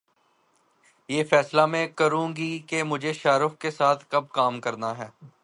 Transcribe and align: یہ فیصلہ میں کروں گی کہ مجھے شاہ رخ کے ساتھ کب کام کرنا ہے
یہ 1.09 1.23
فیصلہ 1.23 1.65
میں 1.65 1.85
کروں 1.95 2.27
گی 2.35 2.51
کہ 2.67 2.83
مجھے 2.83 3.13
شاہ 3.13 3.37
رخ 3.37 3.57
کے 3.59 3.71
ساتھ 3.71 4.05
کب 4.09 4.29
کام 4.31 4.59
کرنا 4.61 4.97
ہے 4.97 5.07